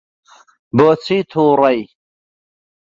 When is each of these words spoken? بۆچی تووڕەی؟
بۆچی 0.77 1.17
تووڕەی؟ 1.29 1.79